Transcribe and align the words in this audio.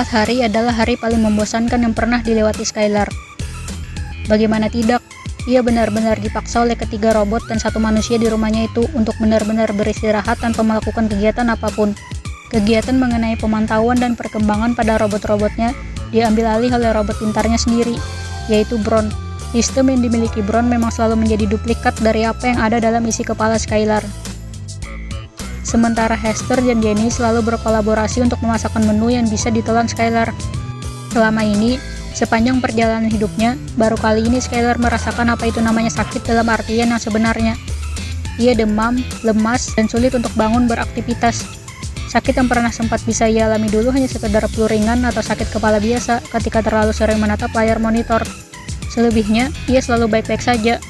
Empat 0.00 0.16
hari 0.24 0.40
adalah 0.40 0.72
hari 0.72 0.96
paling 0.96 1.20
membosankan 1.20 1.76
yang 1.76 1.92
pernah 1.92 2.24
dilewati 2.24 2.64
Skylar. 2.64 3.04
Bagaimana 4.32 4.72
tidak, 4.72 5.04
ia 5.44 5.60
benar-benar 5.60 6.16
dipaksa 6.16 6.64
oleh 6.64 6.72
ketiga 6.72 7.12
robot 7.12 7.44
dan 7.44 7.60
satu 7.60 7.76
manusia 7.76 8.16
di 8.16 8.24
rumahnya 8.24 8.64
itu 8.64 8.88
untuk 8.96 9.12
benar-benar 9.20 9.68
beristirahat 9.76 10.40
tanpa 10.40 10.64
melakukan 10.64 11.04
kegiatan 11.04 11.44
apa 11.52 11.68
pun. 11.76 11.92
Kegiatan 12.48 12.96
mengenai 12.96 13.36
pemantauan 13.36 14.00
dan 14.00 14.16
perkembangan 14.16 14.72
pada 14.72 14.96
robot-robotnya 14.96 15.76
diambil 16.08 16.48
alih 16.48 16.72
oleh 16.80 16.96
robot 16.96 17.20
pintarnya 17.20 17.60
sendiri, 17.60 18.00
yaitu 18.48 18.80
Bron. 18.80 19.12
Sistem 19.52 19.92
yang 19.92 20.00
dimiliki 20.00 20.40
Bron 20.40 20.64
memang 20.64 20.88
selalu 20.96 21.28
menjadi 21.28 21.44
duplikat 21.44 21.92
dari 22.00 22.24
apa 22.24 22.48
yang 22.48 22.56
ada 22.56 22.80
dalam 22.80 23.04
isi 23.04 23.20
kepala 23.20 23.60
Skylar. 23.60 24.00
Sementara 25.60 26.16
Hester 26.16 26.58
dan 26.64 26.80
Jenny 26.80 27.12
selalu 27.12 27.44
berkolaborasi 27.54 28.24
untuk 28.24 28.40
memasakkan 28.40 28.84
menu 28.88 29.12
yang 29.12 29.28
bisa 29.28 29.52
ditelan 29.52 29.86
Skylar. 29.86 30.32
Selama 31.12 31.44
ini, 31.44 31.76
sepanjang 32.16 32.64
perjalanan 32.64 33.12
hidupnya, 33.12 33.60
baru 33.76 33.98
kali 34.00 34.24
ini 34.24 34.40
Skylar 34.40 34.80
merasakan 34.80 35.30
apa 35.30 35.46
itu 35.46 35.60
namanya 35.60 35.92
sakit 35.92 36.24
dalam 36.24 36.48
artian 36.48 36.90
yang 36.90 37.02
sebenarnya. 37.02 37.54
Ia 38.40 38.56
demam, 38.56 39.04
lemas, 39.20 39.76
dan 39.76 39.84
sulit 39.84 40.16
untuk 40.16 40.32
bangun 40.32 40.64
beraktivitas. 40.64 41.44
Sakit 42.10 42.40
yang 42.40 42.48
pernah 42.50 42.74
sempat 42.74 43.04
bisa 43.06 43.30
ia 43.30 43.46
alami 43.46 43.70
dulu 43.70 43.94
hanya 43.94 44.10
sekedar 44.10 44.42
flu 44.50 44.66
ringan 44.66 45.06
atau 45.06 45.22
sakit 45.22 45.54
kepala 45.54 45.78
biasa 45.78 46.18
ketika 46.40 46.58
terlalu 46.64 46.90
sering 46.90 47.22
menatap 47.22 47.54
layar 47.54 47.78
monitor. 47.78 48.24
Selebihnya, 48.90 49.54
ia 49.70 49.78
selalu 49.78 50.18
baik-baik 50.18 50.42
saja, 50.42 50.82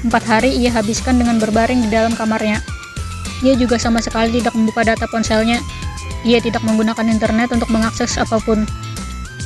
Empat 0.00 0.24
hari 0.24 0.56
ia 0.56 0.72
habiskan 0.72 1.20
dengan 1.20 1.36
berbaring 1.36 1.84
di 1.84 1.92
dalam 1.92 2.16
kamarnya. 2.16 2.64
Ia 3.44 3.52
juga 3.56 3.76
sama 3.76 4.00
sekali 4.00 4.40
tidak 4.40 4.56
membuka 4.56 4.80
data 4.80 5.04
ponselnya. 5.04 5.60
Ia 6.24 6.40
tidak 6.40 6.64
menggunakan 6.64 7.04
internet 7.04 7.52
untuk 7.52 7.68
mengakses 7.68 8.16
apa 8.16 8.40
pun. 8.40 8.64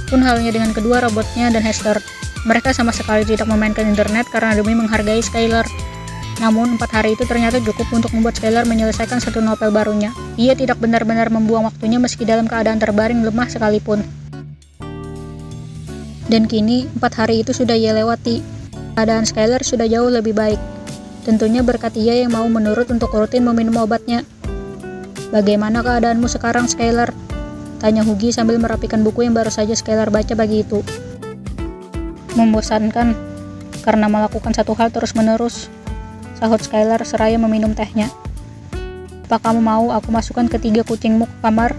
Pun 0.06 0.20
halnya 0.22 0.54
dengan 0.54 0.70
kedua 0.70 1.02
robotnya 1.02 1.50
dan 1.50 1.62
Hester. 1.66 1.98
Mereka 2.46 2.70
sama 2.70 2.94
sekali 2.94 3.26
tidak 3.26 3.50
memainkan 3.50 3.82
internet 3.82 4.30
karena 4.30 4.54
demi 4.54 4.78
menghargai 4.78 5.18
Skylar. 5.18 5.66
Namun, 6.38 6.78
empat 6.78 7.02
hari 7.02 7.18
itu 7.18 7.26
ternyata 7.26 7.58
cukup 7.58 7.90
untuk 7.90 8.14
membuat 8.14 8.38
Skylar 8.38 8.62
menyelesaikan 8.66 9.18
satu 9.18 9.42
novel 9.42 9.74
barunya. 9.74 10.14
Ia 10.38 10.54
tidak 10.54 10.78
benar-benar 10.78 11.34
membuang 11.34 11.66
waktunya 11.66 11.98
meski 11.98 12.22
dalam 12.22 12.46
keadaan 12.46 12.78
terbaring 12.78 13.26
lemah 13.26 13.50
sekalipun. 13.50 14.06
Dan 16.30 16.46
kini, 16.46 16.86
empat 16.94 17.26
hari 17.26 17.42
itu 17.42 17.50
sudah 17.50 17.74
ia 17.74 17.90
lewati. 17.90 18.53
Keadaan 18.94 19.26
Skylar 19.26 19.66
sudah 19.66 19.90
jauh 19.90 20.06
lebih 20.06 20.38
baik. 20.38 20.62
Tentunya 21.26 21.66
berkat 21.66 21.98
ia 21.98 22.22
yang 22.22 22.30
mau 22.30 22.46
menurut 22.46 22.86
untuk 22.94 23.10
rutin 23.10 23.42
meminum 23.42 23.82
obatnya. 23.82 24.22
Bagaimana 25.34 25.82
keadaanmu 25.82 26.30
sekarang, 26.30 26.70
Skylar? 26.70 27.10
Tanya 27.82 28.06
Hugi 28.06 28.30
sambil 28.30 28.62
merapikan 28.62 29.02
buku 29.02 29.26
yang 29.26 29.34
baru 29.34 29.50
saja 29.50 29.74
Skylar 29.74 30.14
baca 30.14 30.38
pagi 30.38 30.62
itu. 30.62 30.78
Membosankan, 32.38 33.18
karena 33.82 34.06
melakukan 34.06 34.54
satu 34.54 34.78
hal 34.78 34.94
terus-menerus. 34.94 35.66
Sahut 36.38 36.62
Skylar 36.62 37.02
seraya 37.02 37.34
meminum 37.34 37.74
tehnya. 37.74 38.14
Apa 39.26 39.50
kamu 39.50 39.58
mau 39.58 39.90
aku 39.90 40.14
masukkan 40.14 40.46
ketiga 40.46 40.86
kucingmu 40.86 41.26
ke 41.26 41.36
kamar? 41.42 41.74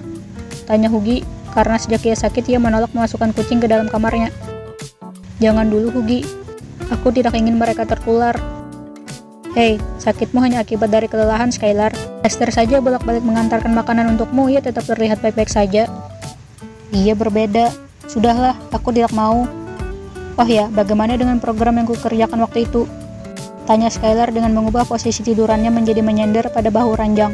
Tanya 0.67 0.91
Hugi, 0.91 1.23
karena 1.55 1.79
sejak 1.79 2.03
ia 2.03 2.15
sakit 2.19 2.43
ia 2.51 2.59
menolak 2.59 2.91
memasukkan 2.91 3.31
kucing 3.31 3.63
ke 3.63 3.71
dalam 3.71 3.87
kamarnya. 3.87 4.35
Jangan 5.39 5.71
dulu 5.71 5.95
Hugi, 5.95 6.44
Aku 6.93 7.09
tidak 7.09 7.33
ingin 7.33 7.57
mereka 7.57 7.81
tertular. 7.81 8.37
Hei, 9.57 9.81
sakitmu 9.97 10.37
hanya 10.43 10.61
akibat 10.61 10.91
dari 10.93 11.09
kelelahan, 11.09 11.49
Skylar. 11.49 11.95
Esther 12.21 12.51
saja 12.51 12.77
bolak-balik 12.77 13.23
mengantarkan 13.23 13.71
makanan 13.73 14.13
untukmu, 14.13 14.51
ia 14.51 14.61
tetap 14.61 14.85
terlihat 14.85 15.23
baik-baik 15.23 15.49
saja. 15.49 15.89
Ia 16.93 17.13
berbeda. 17.17 17.73
Sudahlah, 18.05 18.53
aku 18.69 18.93
tidak 18.93 19.15
mau. 19.17 19.49
Oh 20.35 20.47
ya, 20.49 20.67
bagaimana 20.69 21.15
dengan 21.15 21.41
program 21.41 21.79
yang 21.79 21.87
kukerjakan 21.89 22.43
waktu 22.43 22.69
itu? 22.69 22.85
Tanya 23.65 23.89
Skylar 23.89 24.29
dengan 24.29 24.53
mengubah 24.53 24.85
posisi 24.85 25.25
tidurannya 25.25 25.73
menjadi 25.73 26.05
menyender 26.05 26.51
pada 26.53 26.69
bahu 26.69 26.93
ranjang. 26.99 27.33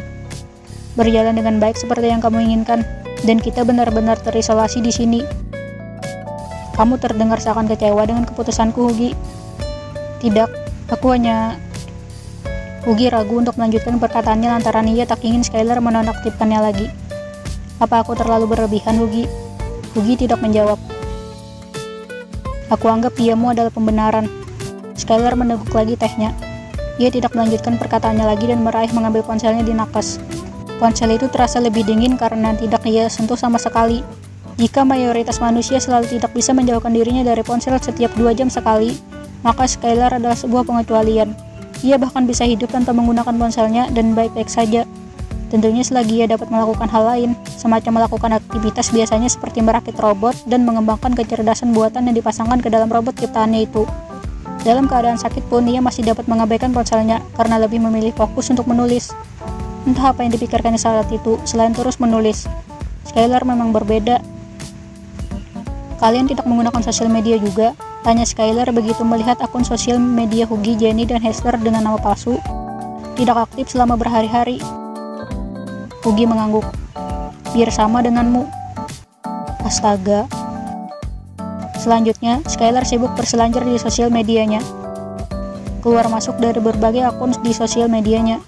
Berjalan 0.96 1.36
dengan 1.36 1.60
baik 1.60 1.76
seperti 1.76 2.08
yang 2.08 2.24
kamu 2.24 2.40
inginkan, 2.48 2.88
dan 3.28 3.42
kita 3.42 3.68
benar-benar 3.68 4.16
terisolasi 4.22 4.80
di 4.80 4.94
sini. 4.94 5.20
Kamu 6.78 7.02
terdengar 7.02 7.42
seakan 7.42 7.68
kecewa 7.68 8.06
dengan 8.08 8.24
keputusanku, 8.24 8.80
Hugi. 8.80 9.12
Tidak, 10.22 10.50
aku 10.94 11.08
hanya... 11.18 11.58
Ugi 12.86 13.10
ragu 13.14 13.38
untuk 13.38 13.58
melanjutkan 13.58 14.02
perkataannya 14.02 14.58
lantaran 14.58 14.90
ia 14.90 15.06
tak 15.06 15.22
ingin 15.22 15.46
Skylar 15.46 15.82
menonaktifkannya 15.82 16.60
lagi. 16.62 16.88
Apa 17.78 18.06
aku 18.06 18.14
terlalu 18.18 18.50
berlebihan, 18.50 18.98
Ugi? 19.02 19.26
Ugi 19.98 20.18
tidak 20.18 20.42
menjawab. 20.42 20.78
Aku 22.70 22.86
anggap 22.90 23.18
diamu 23.18 23.54
adalah 23.54 23.74
pembenaran. 23.74 24.30
Skylar 24.98 25.34
meneguk 25.38 25.70
lagi 25.74 25.98
tehnya. 25.98 26.34
Ia 27.02 27.10
tidak 27.10 27.34
melanjutkan 27.34 27.82
perkataannya 27.82 28.26
lagi 28.26 28.46
dan 28.46 28.62
meraih 28.62 28.94
mengambil 28.94 29.26
ponselnya 29.26 29.66
di 29.66 29.74
nakas. 29.74 30.22
Ponsel 30.82 31.14
itu 31.14 31.30
terasa 31.30 31.62
lebih 31.62 31.86
dingin 31.86 32.18
karena 32.18 32.58
tidak 32.58 32.82
ia 32.90 33.06
sentuh 33.10 33.38
sama 33.38 33.62
sekali. 33.62 34.02
Jika 34.58 34.82
mayoritas 34.82 35.38
manusia 35.38 35.78
selalu 35.78 36.18
tidak 36.18 36.34
bisa 36.34 36.54
menjauhkan 36.54 36.94
dirinya 36.94 37.22
dari 37.22 37.46
ponsel 37.46 37.78
setiap 37.78 38.10
dua 38.18 38.34
jam 38.34 38.50
sekali, 38.50 38.98
maka 39.42 39.66
Skylar 39.70 40.14
adalah 40.16 40.38
sebuah 40.38 40.66
pengecualian. 40.66 41.34
Ia 41.82 41.98
bahkan 41.98 42.30
bisa 42.30 42.46
hidup 42.46 42.70
tanpa 42.70 42.94
menggunakan 42.94 43.34
ponselnya 43.34 43.90
dan 43.90 44.14
baik-baik 44.14 44.50
saja. 44.50 44.86
Tentunya 45.52 45.84
selagi 45.84 46.24
ia 46.24 46.32
dapat 46.32 46.48
melakukan 46.48 46.88
hal 46.88 47.04
lain, 47.04 47.30
semacam 47.60 48.00
melakukan 48.00 48.40
aktivitas 48.40 48.88
biasanya 48.96 49.28
seperti 49.28 49.60
merakit 49.60 50.00
robot 50.00 50.32
dan 50.48 50.64
mengembangkan 50.64 51.12
kecerdasan 51.12 51.76
buatan 51.76 52.08
yang 52.08 52.16
dipasangkan 52.16 52.64
ke 52.64 52.72
dalam 52.72 52.88
robot 52.88 53.20
ciptaannya 53.20 53.68
itu. 53.68 53.84
Dalam 54.64 54.88
keadaan 54.88 55.20
sakit 55.20 55.50
pun 55.52 55.68
ia 55.68 55.84
masih 55.84 56.08
dapat 56.08 56.30
mengabaikan 56.30 56.72
ponselnya 56.72 57.20
karena 57.36 57.60
lebih 57.60 57.84
memilih 57.84 58.16
fokus 58.16 58.48
untuk 58.54 58.70
menulis. 58.70 59.12
Entah 59.84 60.14
apa 60.14 60.22
yang 60.24 60.32
dipikirkannya 60.32 60.78
saat 60.78 61.10
itu, 61.10 61.42
selain 61.44 61.74
terus 61.74 61.98
menulis. 61.98 62.46
Skylar 63.10 63.44
memang 63.44 63.74
berbeda. 63.74 64.22
Kalian 66.00 66.30
tidak 66.30 66.46
menggunakan 66.48 66.80
sosial 66.86 67.10
media 67.10 67.36
juga, 67.42 67.76
Tanya 68.02 68.26
Skylar 68.26 68.66
begitu 68.74 69.06
melihat 69.06 69.38
akun 69.46 69.62
sosial 69.62 70.02
media 70.02 70.50
Hugi, 70.50 70.74
Jenny, 70.74 71.06
dan 71.06 71.22
Hester 71.22 71.54
dengan 71.62 71.86
nama 71.86 72.02
palsu. 72.02 72.42
Tidak 73.14 73.38
aktif 73.38 73.70
selama 73.70 73.94
berhari-hari. 73.94 74.58
Hugi 76.02 76.26
mengangguk. 76.26 76.66
Biar 77.54 77.70
sama 77.70 78.02
denganmu. 78.02 78.50
Astaga. 79.62 80.26
Selanjutnya, 81.78 82.42
Skylar 82.50 82.90
sibuk 82.90 83.14
berselancar 83.14 83.62
di 83.70 83.78
sosial 83.78 84.10
medianya. 84.10 84.66
Keluar 85.86 86.10
masuk 86.10 86.42
dari 86.42 86.58
berbagai 86.58 87.06
akun 87.06 87.38
di 87.46 87.54
sosial 87.54 87.86
medianya. 87.86 88.42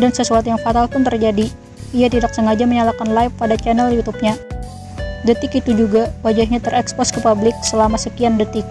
Dan 0.00 0.08
sesuatu 0.16 0.48
yang 0.48 0.60
fatal 0.64 0.88
pun 0.88 1.04
terjadi. 1.04 1.52
Ia 1.92 2.08
tidak 2.08 2.32
sengaja 2.32 2.64
menyalakan 2.64 3.12
live 3.12 3.34
pada 3.36 3.60
channel 3.60 3.92
YouTube-nya. 3.92 4.47
Detik 5.26 5.58
itu 5.58 5.74
juga, 5.74 6.14
wajahnya 6.22 6.62
terekspos 6.62 7.10
ke 7.10 7.18
publik 7.18 7.54
selama 7.66 7.98
sekian 7.98 8.38
detik. 8.38 8.62